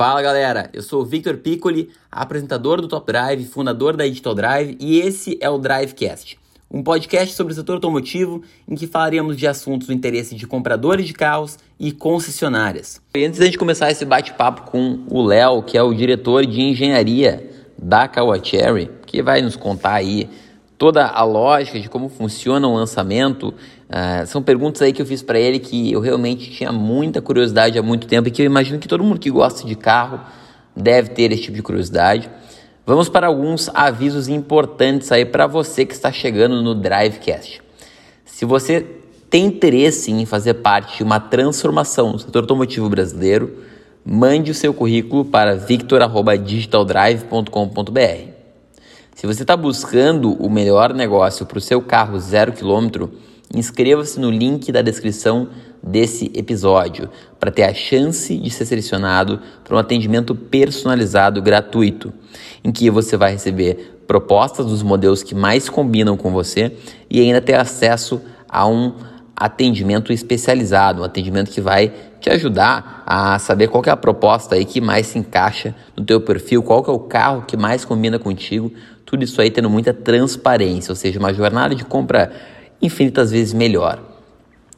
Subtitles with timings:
[0.00, 4.74] Fala galera, eu sou o Victor Piccoli, apresentador do Top Drive, fundador da Digital Drive
[4.80, 6.38] e esse é o Drivecast,
[6.70, 11.06] um podcast sobre o setor automotivo em que falaremos de assuntos do interesse de compradores
[11.06, 12.98] de carros e concessionárias.
[13.14, 16.62] E antes da gente começar esse bate-papo com o Léo, que é o diretor de
[16.62, 20.30] engenharia da Kawacherry, que vai nos contar aí
[20.78, 23.52] toda a lógica de como funciona o lançamento.
[23.90, 27.76] Uh, são perguntas aí que eu fiz para ele que eu realmente tinha muita curiosidade
[27.76, 30.20] há muito tempo e que eu imagino que todo mundo que gosta de carro
[30.76, 32.30] deve ter esse tipo de curiosidade.
[32.86, 37.60] Vamos para alguns avisos importantes aí para você que está chegando no Drivecast.
[38.24, 38.86] Se você
[39.28, 43.58] tem interesse em fazer parte de uma transformação no setor automotivo brasileiro,
[44.04, 48.30] mande o seu currículo para victor.digitaldrive.com.br.
[49.14, 53.12] Se você está buscando o melhor negócio para o seu carro zero quilômetro,
[53.54, 55.48] inscreva-se no link da descrição
[55.82, 62.12] desse episódio para ter a chance de ser selecionado para um atendimento personalizado gratuito,
[62.62, 66.76] em que você vai receber propostas dos modelos que mais combinam com você
[67.08, 68.94] e ainda ter acesso a um
[69.34, 74.66] atendimento especializado, um atendimento que vai te ajudar a saber qual é a proposta aí
[74.66, 78.70] que mais se encaixa no teu perfil, qual é o carro que mais combina contigo,
[79.06, 82.30] tudo isso aí tendo muita transparência, ou seja, uma jornada de compra
[82.80, 84.00] infinitas vezes melhor.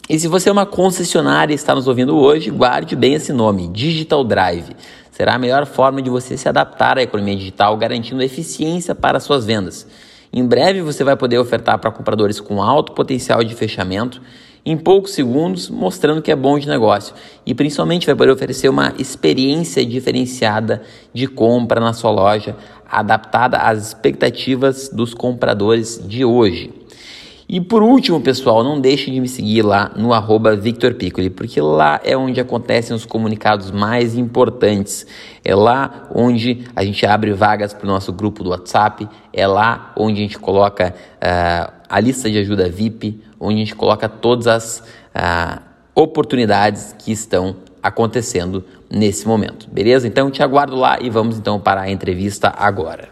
[0.09, 3.69] E se você é uma concessionária e está nos ouvindo hoje, guarde bem esse nome,
[3.69, 4.77] Digital Drive.
[5.11, 9.45] Será a melhor forma de você se adaptar à economia digital, garantindo eficiência para suas
[9.45, 9.87] vendas.
[10.33, 14.21] Em breve você vai poder ofertar para compradores com alto potencial de fechamento
[14.65, 17.15] em poucos segundos, mostrando que é bom de negócio.
[17.45, 22.57] E principalmente vai poder oferecer uma experiência diferenciada de compra na sua loja,
[22.91, 26.82] adaptada às expectativas dos compradores de hoje.
[27.53, 31.61] E por último, pessoal, não deixe de me seguir lá no arroba Victor Piccoli, porque
[31.61, 35.07] lá é onde acontecem os comunicados mais importantes.
[35.45, 39.93] É lá onde a gente abre vagas para o nosso grupo do WhatsApp, é lá
[39.99, 44.47] onde a gente coloca uh, a lista de ajuda VIP, onde a gente coloca todas
[44.47, 44.79] as
[45.15, 45.61] uh,
[45.95, 50.09] oportunidades que estão acontecendo nesse momento, beleza?
[50.09, 53.12] Então te aguardo lá e vamos então para a entrevista agora.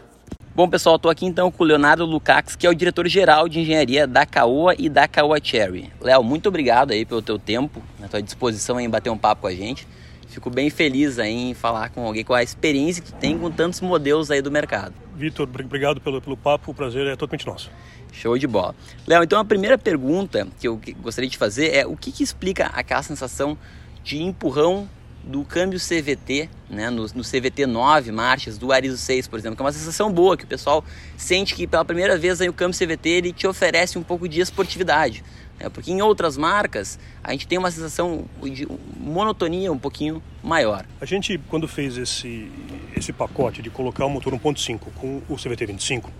[0.61, 4.05] Bom, pessoal, estou aqui então com o Leonardo Lukács, que é o diretor-geral de engenharia
[4.05, 5.91] da Caoa e da Caoa Cherry.
[5.99, 9.47] Léo, muito obrigado aí pelo teu tempo, na tua disposição em bater um papo com
[9.47, 9.87] a gente.
[10.27, 13.81] Fico bem feliz aí em falar com alguém com a experiência que tem com tantos
[13.81, 14.93] modelos aí do mercado.
[15.15, 17.71] Vitor, obrigado pelo, pelo papo, o prazer é totalmente nosso.
[18.11, 18.75] Show de bola.
[19.07, 22.67] Léo, então a primeira pergunta que eu gostaria de fazer é o que, que explica
[22.67, 23.57] aquela sensação
[24.03, 24.87] de empurrão
[25.23, 29.61] do câmbio CVT, né, no, no, CVT 9 marchas do Arizo 6, por exemplo, que
[29.61, 30.83] é uma sensação boa, que o pessoal
[31.15, 34.39] sente que pela primeira vez aí o câmbio CVT ele te oferece um pouco de
[34.39, 35.23] esportividade.
[35.59, 38.67] Né, porque em outras marcas a gente tem uma sensação de
[38.97, 40.85] monotonia um pouquinho maior.
[40.99, 42.51] A gente, quando fez esse,
[42.95, 46.11] esse pacote de colocar o motor 1.5 com o CVT 25,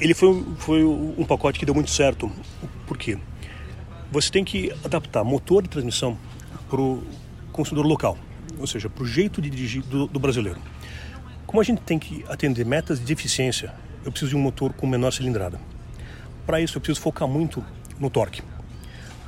[0.00, 2.30] ele foi, foi um pacote que deu muito certo.
[2.86, 3.18] Por quê?
[4.10, 6.16] Você tem que adaptar motor e transmissão
[6.68, 6.80] para
[7.58, 8.16] consumidor local,
[8.56, 10.60] ou seja, para o jeito de dirigir do, do, brasileiro.
[11.44, 13.74] Como a gente tem que atender metas de eficiência,
[14.04, 15.60] eu preciso de um motor com menor cilindrada.
[16.46, 17.64] Para isso, eu preciso focar muito
[17.98, 18.42] no torque.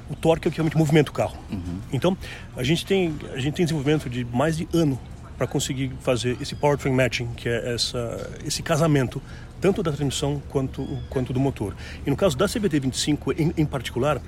[0.09, 1.37] O torque é o que realmente movimenta o carro.
[1.51, 1.81] Uhum.
[1.93, 2.17] Então,
[2.57, 4.99] a gente tem a gente tem desenvolvimento de mais de ano
[5.37, 9.21] para conseguir fazer esse powertrain matching, que é essa, esse casamento
[9.61, 11.75] tanto da transmissão quanto, quanto do motor.
[12.07, 14.23] E no caso da CVT25 em, em particular,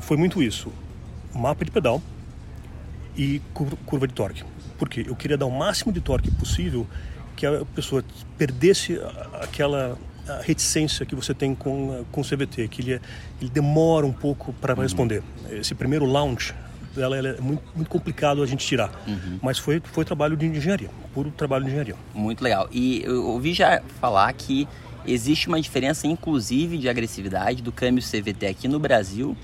[0.00, 0.72] foi muito isso:
[1.34, 2.02] mapa de pedal,
[3.16, 3.40] e
[3.84, 4.42] curva de torque.
[4.78, 5.04] Por quê?
[5.06, 6.86] Eu queria dar o máximo de torque possível
[7.36, 8.04] que a pessoa
[8.36, 9.00] perdesse
[9.40, 9.98] aquela
[10.42, 13.00] reticência que você tem com, com o CVT, que ele, é,
[13.40, 14.82] ele demora um pouco para uhum.
[14.82, 15.22] responder.
[15.50, 16.54] Esse primeiro launch
[16.94, 19.38] dela é muito, muito complicado a gente tirar, uhum.
[19.42, 21.96] mas foi, foi trabalho de engenharia, puro trabalho de engenharia.
[22.14, 22.68] Muito legal.
[22.72, 24.68] E eu ouvi já falar que
[25.06, 29.36] existe uma diferença, inclusive, de agressividade do câmbio CVT aqui no Brasil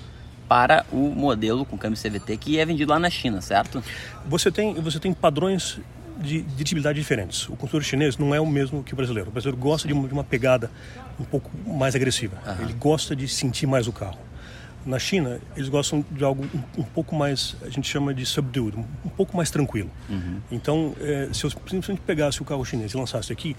[0.50, 3.80] para o modelo com câmbio CVT que é vendido lá na China, certo?
[4.26, 5.78] Você tem, você tem padrões
[6.18, 7.48] de dirigibilidade diferentes.
[7.48, 9.30] O consumidor chinês não é o mesmo que o brasileiro.
[9.30, 10.68] O brasileiro gosta de uma, de uma pegada
[11.20, 12.36] um pouco mais agressiva.
[12.44, 12.64] Uhum.
[12.64, 14.18] Ele gosta de sentir mais o carro.
[14.84, 18.76] Na China, eles gostam de algo um, um pouco mais, a gente chama de subdued,
[18.76, 19.90] um, um pouco mais tranquilo.
[20.08, 20.40] Uhum.
[20.50, 23.56] Então, é, se eu simplesmente pegasse o carro chinês e lançasse aqui,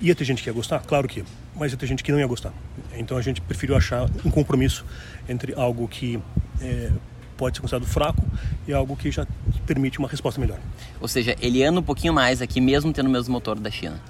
[0.00, 0.80] Ia ter gente que ia gostar?
[0.80, 2.52] Claro que ia, mas ia ter gente que não ia gostar.
[2.96, 4.84] Então a gente preferiu achar um compromisso
[5.28, 6.18] entre algo que
[6.60, 6.90] é,
[7.36, 8.22] pode ser considerado fraco
[8.66, 9.26] e algo que já
[9.66, 10.58] permite uma resposta melhor.
[11.00, 14.00] Ou seja, ele anda um pouquinho mais aqui, mesmo tendo o mesmo motor da China.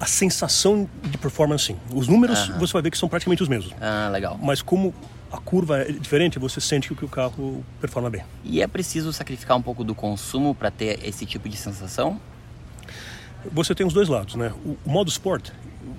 [0.00, 1.76] A sensação de performance, sim.
[1.92, 3.72] Os números você vai ver que são praticamente os mesmos.
[3.80, 4.38] Ah, legal.
[4.42, 4.94] Mas como
[5.32, 8.22] a curva é diferente, você sente que o carro performa bem.
[8.44, 12.20] E é preciso sacrificar um pouco do consumo para ter esse tipo de sensação?
[13.52, 14.52] Você tem os dois lados, né?
[14.64, 15.50] O, o modo Sport,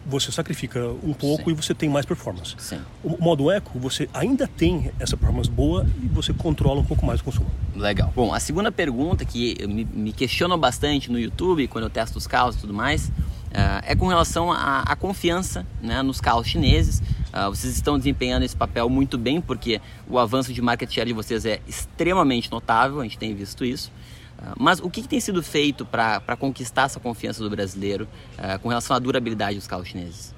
[0.05, 1.51] você sacrifica um pouco Sim.
[1.51, 2.55] e você tem mais performance.
[2.57, 2.79] Sim.
[3.03, 7.21] O modo Eco, você ainda tem essa performance boa e você controla um pouco mais
[7.21, 7.49] o consumo.
[7.75, 8.11] Legal.
[8.15, 12.27] Bom, a segunda pergunta que me, me questionam bastante no YouTube, quando eu testo os
[12.27, 17.01] carros e tudo mais, uh, é com relação à confiança né, nos carros chineses.
[17.33, 21.13] Uh, vocês estão desempenhando esse papel muito bem, porque o avanço de market share de
[21.13, 23.91] vocês é extremamente notável, a gente tem visto isso.
[24.37, 28.59] Uh, mas o que, que, tem sido feito para conquistar essa confiança do brasileiro uh,
[28.59, 30.33] com relação à durabilidade dos carros chineses?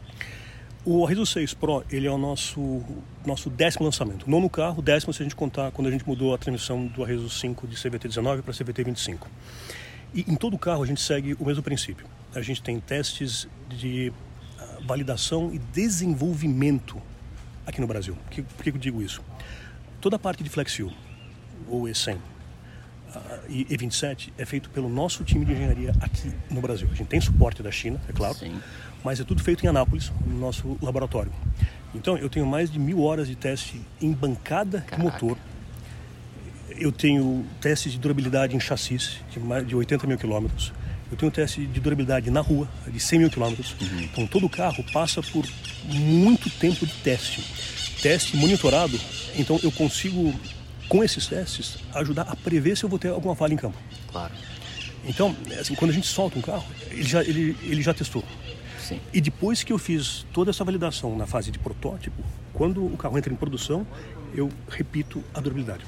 [0.86, 2.82] O Arriso 6 Pro ele é o nosso
[3.26, 4.30] nosso décimo lançamento.
[4.30, 7.30] Nono carro, décimo se a gente contar quando a gente mudou a transmissão do Arriso
[7.30, 9.28] 5 de CVT19 para CVT25.
[10.14, 12.06] E em todo carro a gente segue o mesmo princípio.
[12.34, 14.14] A gente tem testes de
[14.88, 17.02] validação e desenvolvimento
[17.66, 18.16] aqui no Brasil.
[18.16, 19.22] Por que, por que eu digo isso?
[20.00, 20.92] Toda a parte de FlexFuel,
[21.68, 22.20] ou E100, uh,
[23.50, 26.88] e E27 é feito pelo nosso time de engenharia aqui no Brasil.
[26.92, 28.60] A gente tem suporte da China, é claro, Sim.
[29.04, 31.32] mas é tudo feito em Anápolis, no nosso laboratório.
[31.94, 34.98] Então eu tenho mais de mil horas de teste em bancada Caraca.
[34.98, 35.38] de motor.
[36.70, 40.72] Eu tenho testes de durabilidade em chassis de mais de 80 mil quilômetros.
[41.10, 43.76] Eu tenho um teste de durabilidade na rua, de 100 mil quilômetros.
[43.80, 44.02] Uhum.
[44.02, 45.46] Então, todo carro passa por
[45.86, 47.42] muito tempo de teste.
[48.02, 49.00] Teste monitorado.
[49.38, 50.34] Então, eu consigo,
[50.88, 53.78] com esses testes, ajudar a prever se eu vou ter alguma falha em campo.
[54.12, 54.34] Claro.
[55.06, 58.24] Então, assim, quando a gente solta um carro, ele já, ele, ele já testou.
[58.80, 59.00] Sim.
[59.14, 62.24] E depois que eu fiz toda essa validação na fase de protótipo,
[62.54, 63.86] quando o carro entra em produção,
[64.34, 65.86] eu repito a durabilidade.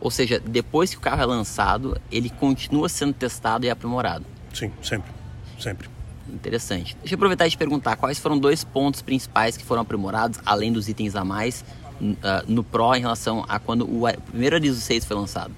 [0.00, 4.24] Ou seja, depois que o carro é lançado, ele continua sendo testado e aprimorado.
[4.52, 5.10] Sim, sempre.
[5.58, 5.88] Sempre.
[6.28, 6.96] Interessante.
[7.00, 10.72] Deixa eu aproveitar e te perguntar quais foram dois pontos principais que foram aprimorados, além
[10.72, 11.64] dos itens a mais,
[12.00, 12.16] uh,
[12.46, 15.54] no Pro em relação a quando o primeiro Arizo 6 foi lançado?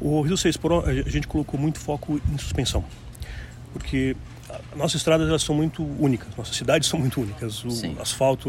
[0.00, 2.84] O Arizo 6 Pro, a gente colocou muito foco em suspensão.
[3.72, 4.16] Porque
[4.74, 7.64] nossas estradas elas são muito únicas, nossas cidades são muito únicas.
[7.64, 7.96] O Sim.
[8.00, 8.48] asfalto,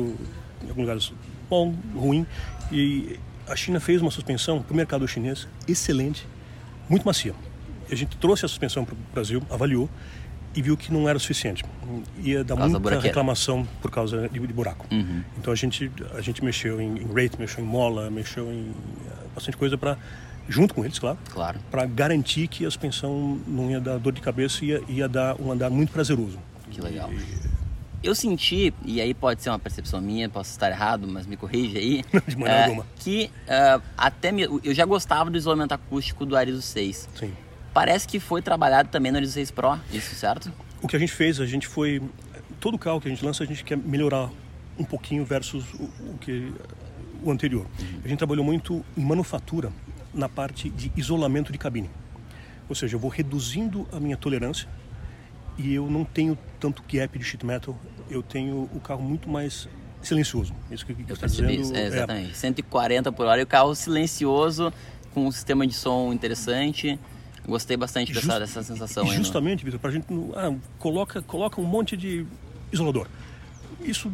[0.64, 1.14] em alguns lugares,
[1.50, 2.26] bom, ruim.
[2.72, 6.28] E a China fez uma suspensão para o mercado chinês excelente,
[6.90, 7.34] muito macia.
[7.90, 9.90] A gente trouxe a suspensão para o Brasil, avaliou
[10.58, 11.64] e viu que não era o suficiente.
[12.18, 14.88] Ia dar muita reclamação por causa de, de buraco.
[14.92, 15.22] Uhum.
[15.38, 18.76] Então a gente, a gente mexeu em, em rate, mexeu em mola, mexeu em uh,
[19.36, 20.00] bastante coisa para
[20.50, 21.60] junto com eles, claro, claro.
[21.70, 25.40] para garantir que a suspensão não ia dar dor de cabeça e ia, ia dar
[25.40, 26.40] um andar muito prazeroso.
[26.72, 27.12] Que legal.
[27.14, 27.48] E,
[28.02, 31.78] eu senti, e aí pode ser uma percepção minha, posso estar errado, mas me corrige
[31.78, 32.04] aí.
[32.28, 32.86] de maneira é, alguma.
[32.96, 37.10] Que uh, até me, eu já gostava do isolamento acústico do Arizo 6.
[37.14, 37.34] Sim.
[37.78, 40.52] Parece que foi trabalhado também no Arizo 6 Pro, isso certo?
[40.82, 42.02] O que a gente fez, a gente foi.
[42.60, 44.32] Todo carro que a gente lança, a gente quer melhorar
[44.80, 46.52] um pouquinho versus o, o que
[47.22, 47.68] o anterior.
[47.80, 48.00] Uhum.
[48.04, 49.72] A gente trabalhou muito em manufatura
[50.12, 51.88] na parte de isolamento de cabine.
[52.68, 54.68] Ou seja, eu vou reduzindo a minha tolerância
[55.56, 57.78] e eu não tenho tanto gap de sheet metal,
[58.10, 59.70] eu tenho o carro muito mais
[60.02, 60.52] silencioso.
[60.72, 61.52] Isso que, que eu está dizendo.
[61.52, 62.32] Isso, é, exatamente.
[62.32, 62.34] É...
[62.34, 64.74] 140 por hora e o carro silencioso,
[65.14, 67.00] com um sistema de som interessante.
[67.48, 69.08] Gostei bastante dessa, Just, dessa sensação.
[69.08, 70.06] Justamente, Vitor, para a gente.
[70.36, 72.26] Ah, coloca, coloca um monte de
[72.72, 73.08] isolador.
[73.80, 74.12] Isso,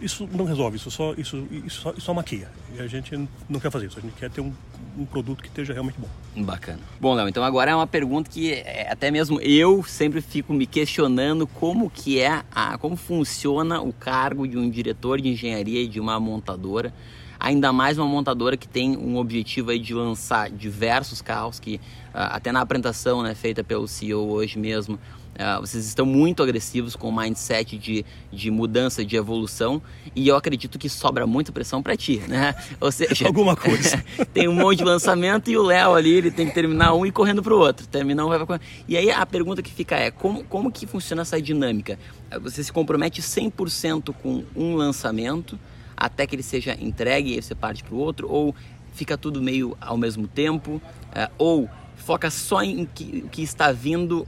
[0.00, 2.50] isso não resolve, isso só, isso, isso, só, isso só maquia.
[2.76, 3.16] E a gente
[3.48, 4.52] não quer fazer isso, a gente quer ter um,
[4.98, 6.08] um produto que esteja realmente bom.
[6.44, 6.80] Bacana.
[7.00, 10.66] Bom, Léo, então agora é uma pergunta que é, até mesmo eu sempre fico me
[10.66, 16.00] questionando como que é, a, como funciona o cargo de um diretor de engenharia de
[16.00, 16.92] uma montadora
[17.38, 21.80] ainda mais uma montadora que tem um objetivo aí de lançar diversos carros que uh,
[22.12, 24.98] até na apresentação né, feita pelo CEO hoje mesmo
[25.36, 29.80] uh, vocês estão muito agressivos com o mindset de, de mudança, de evolução
[30.14, 32.54] e eu acredito que sobra muita pressão para ti, né?
[32.80, 34.02] Ou seja, alguma coisa.
[34.32, 37.12] tem um monte de lançamento e o Léo ali ele tem que terminar um e
[37.12, 40.10] correndo para o outro, terminar um vai para E aí a pergunta que fica é
[40.10, 41.98] como, como que funciona essa dinâmica?
[42.42, 45.58] Você se compromete 100% com um lançamento
[45.96, 48.54] até que ele seja entregue e você parte para o outro, ou
[48.92, 50.80] fica tudo meio ao mesmo tempo,
[51.14, 54.26] é, ou foca só em que, que está vindo,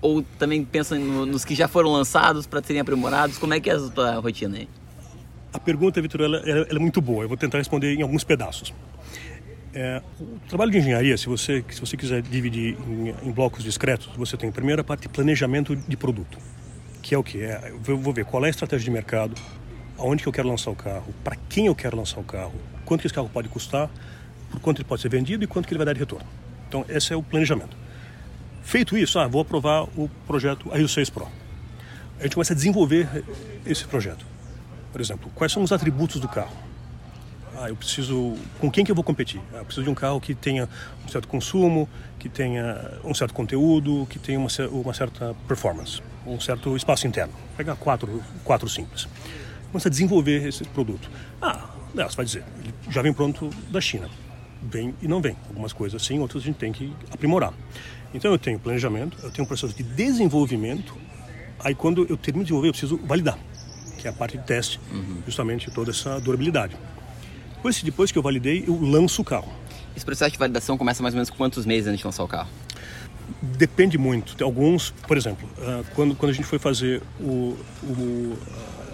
[0.00, 3.38] ou também pensa no, nos que já foram lançados para serem aprimorados?
[3.38, 4.68] Como é que é a tua rotina aí?
[5.52, 7.24] A pergunta, Vitor, ela, ela, é muito boa.
[7.24, 8.74] Eu vou tentar responder em alguns pedaços.
[9.72, 14.08] É, o trabalho de engenharia, se você, se você quiser dividir em, em, blocos discretos,
[14.16, 16.38] você tem a primeira parte de planejamento de produto,
[17.02, 17.42] que é o que?
[17.42, 19.34] É, eu vou ver qual é a estratégia de mercado,
[19.98, 23.00] aonde que eu quero lançar o carro, para quem eu quero lançar o carro, quanto
[23.00, 23.90] que esse carro pode custar,
[24.50, 26.26] por quanto ele pode ser vendido e quanto que ele vai dar de retorno.
[26.68, 27.76] Então, esse é o planejamento.
[28.62, 31.28] Feito isso, ah, vou aprovar o projeto Rio 6 Pro.
[32.18, 33.08] A gente começa a desenvolver
[33.66, 34.24] esse projeto.
[34.90, 36.56] Por exemplo, quais são os atributos do carro?
[37.56, 38.36] Ah, eu preciso.
[38.58, 39.40] Com quem que eu vou competir?
[39.52, 40.68] Ah, eu preciso de um carro que tenha
[41.04, 46.40] um certo consumo, que tenha um certo conteúdo, que tenha uma, uma certa performance, um
[46.40, 47.34] certo espaço interno.
[47.56, 49.06] Pegar quatro, quatro simples.
[49.74, 51.10] Começa a desenvolver esse produto.
[51.42, 54.08] Ah, não, você vai dizer, ele já vem pronto da China.
[54.62, 55.36] Vem e não vem.
[55.48, 57.52] Algumas coisas sim, outras a gente tem que aprimorar.
[58.14, 60.94] Então eu tenho planejamento, eu tenho um processo de desenvolvimento.
[61.58, 63.36] Aí quando eu termino de desenvolver, eu preciso validar,
[63.98, 65.22] que é a parte de teste, uhum.
[65.26, 66.76] justamente toda essa durabilidade.
[67.56, 69.52] Depois, depois que eu validei, eu lanço o carro.
[69.96, 72.48] Esse processo de validação começa mais ou menos quantos meses antes de lançar o carro?
[73.42, 74.42] Depende muito.
[74.44, 78.38] Alguns, por exemplo, ah, quando, quando a gente foi fazer o, o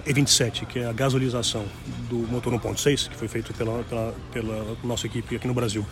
[0.02, 1.64] E27, que é a gasolização
[2.09, 5.85] do motor 1.6, que foi feito pela, pela, pela, nossa equipe aqui no Brasil,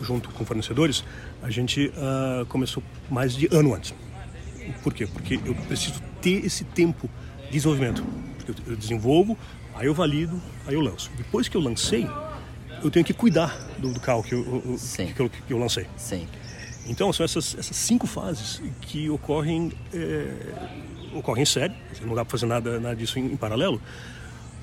[0.00, 1.04] junto com fornecedores,
[1.42, 3.94] a gente uh, começou mais de ano antes.
[4.82, 5.06] Por quê?
[5.06, 7.08] Porque eu preciso ter esse tempo
[7.46, 8.04] de desenvolvimento.
[8.46, 9.36] Eu, eu desenvolvo,
[9.74, 11.10] aí eu valido, aí eu lanço.
[11.16, 12.08] Depois que eu lancei,
[12.82, 15.86] eu tenho que cuidar do, do carro que eu, eu que, eu, que eu lancei.
[15.96, 16.26] Sim.
[16.86, 20.34] Então são essas, essas cinco fases que ocorrem é,
[21.14, 21.74] ocorrem em série.
[22.02, 23.80] Não dá para fazer nada, nada disso em, em, paralelo.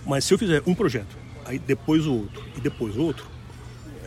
[0.06, 1.16] Mas se eu fizer um projeto,
[1.46, 3.26] aí depois o outro e depois o outro,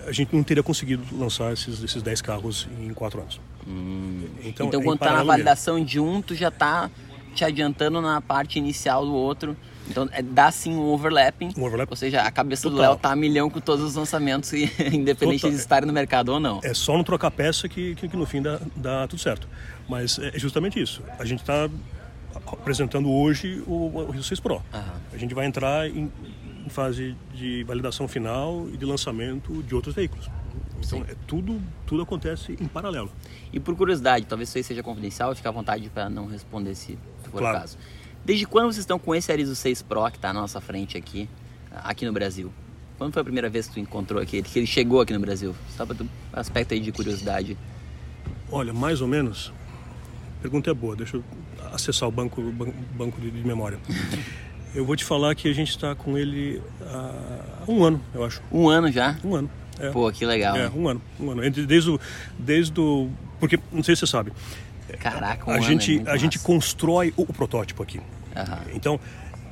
[0.07, 3.41] a gente não teria conseguido lançar esses, esses 10 carros em quatro anos.
[3.67, 4.25] Hum.
[4.45, 5.89] Então, então é quando está na validação mesmo.
[5.89, 6.91] de um, tu já está
[7.35, 9.57] te adiantando na parte inicial do outro.
[9.89, 11.53] Então é, dá sim um overlapping.
[11.57, 11.63] Um.
[11.89, 12.77] Ou seja, a cabeça Total.
[12.77, 14.53] do Léo tá a milhão com todos os lançamentos,
[14.93, 15.51] independente Total.
[15.51, 16.61] de estarem no mercado ou não.
[16.63, 19.49] É só não trocar peça que, que, que no fim dá, dá, tudo certo.
[19.89, 21.03] Mas é justamente isso.
[21.19, 21.69] A gente está
[22.35, 24.55] apresentando hoje o, o Rio 6 Pro.
[24.55, 24.63] Uhum.
[25.13, 26.11] A gente vai entrar em,
[26.65, 30.31] em, fase de validação final e de lançamento de outros veículos.
[30.85, 33.11] Então é, tudo, tudo acontece em paralelo.
[33.53, 36.99] E por curiosidade, talvez isso aí seja confidencial, fica à vontade para não responder se
[37.31, 37.57] for claro.
[37.57, 37.79] o caso.
[38.25, 41.29] Desde quando vocês estão com esse Arizo 6 Pro que está na nossa frente aqui,
[41.71, 42.53] aqui no Brasil?
[42.99, 45.55] Quando foi a primeira vez que tu encontrou aqui, que ele chegou aqui no Brasil?
[45.77, 45.97] Só para
[46.33, 47.57] aspecto aí de curiosidade.
[48.51, 49.53] Olha, mais ou menos.
[50.43, 51.25] Pergunta é boa, deixa eu
[51.73, 52.43] acessar o banco,
[52.95, 53.79] banco de, de memória.
[54.75, 58.43] eu vou te falar que a gente está com ele há um ano, eu acho.
[58.51, 59.17] Um ano já?
[59.25, 59.51] Um ano.
[59.79, 59.91] É.
[59.91, 60.57] Pô, que legal.
[60.57, 61.01] É, um ano.
[61.19, 61.51] Um ano.
[61.51, 62.01] Desde o,
[62.39, 63.09] desde o.
[63.41, 64.33] Porque, não sei se você sabe,
[64.99, 67.99] Caraca, um a gente é a gente constrói o, o protótipo aqui.
[67.99, 68.75] Uhum.
[68.75, 69.01] Então,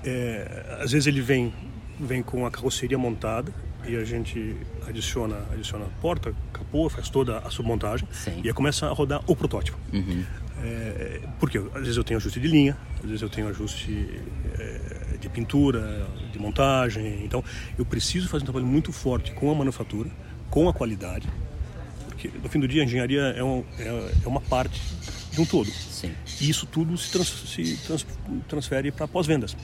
[0.04, 1.52] é, às vezes ele vem
[1.98, 3.52] vem com a carroceria montada
[3.86, 4.56] e a gente
[4.88, 8.40] adiciona adiciona porta, capô, faz toda a submontagem Sim.
[8.42, 9.78] e aí começa a rodar o protótipo.
[9.92, 10.24] Uhum.
[10.62, 14.20] É, porque às vezes eu tenho ajuste de linha, às vezes eu tenho ajuste
[14.58, 17.24] é, de pintura, de montagem.
[17.24, 17.42] Então,
[17.78, 20.10] eu preciso fazer um trabalho muito forte com a manufatura,
[20.50, 21.28] com a qualidade,
[22.20, 24.78] porque no fim do dia a engenharia é, um, é, é uma parte
[25.32, 25.70] de um todo.
[25.70, 26.12] Sim.
[26.40, 28.06] E isso tudo se, trans, se trans,
[28.46, 29.56] transfere para pós-vendas.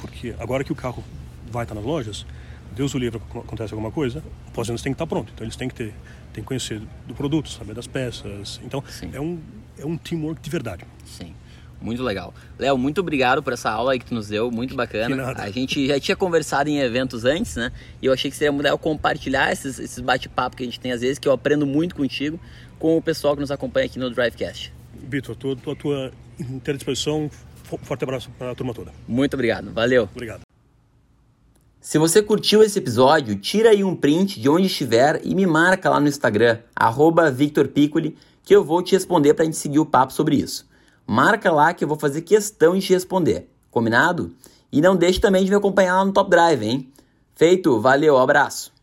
[0.00, 1.02] Porque agora que o carro
[1.50, 2.26] vai estar nas lojas,
[2.72, 5.32] Deus o livre, acontece alguma coisa, o pós-vendas tem que estar pronto.
[5.34, 5.94] Então eles têm que ter,
[6.32, 8.60] tem que conhecer do produto, saber das peças.
[8.62, 9.10] Então Sim.
[9.14, 9.38] é um,
[9.78, 10.84] é um teamwork de verdade.
[11.04, 11.34] Sim.
[11.80, 12.32] Muito legal.
[12.58, 15.34] Léo, muito obrigado por essa aula que tu nos deu, muito bacana.
[15.36, 17.70] A gente já tinha conversado em eventos antes, né?
[18.00, 21.02] E eu achei que seria legal compartilhar esses, esses bate-papo que a gente tem às
[21.02, 22.40] vezes, que eu aprendo muito contigo,
[22.78, 24.72] com o pessoal que nos acompanha aqui no Drivecast.
[24.94, 27.30] Vitor, estou à tua inteira disposição.
[27.82, 28.90] Forte abraço para a turma toda.
[29.06, 29.70] Muito obrigado.
[29.72, 30.08] Valeu.
[30.10, 30.40] Obrigado.
[31.80, 35.90] Se você curtiu esse episódio, tira aí um print de onde estiver e me marca
[35.90, 36.60] lá no Instagram,
[37.34, 40.68] @victorpiccoli, que eu vou te responder para a gente seguir o papo sobre isso.
[41.06, 43.48] Marca lá que eu vou fazer questão de te responder.
[43.70, 44.34] Combinado?
[44.70, 46.92] E não deixe também de me acompanhar lá no Top Drive, hein?
[47.34, 48.73] Feito, valeu, abraço!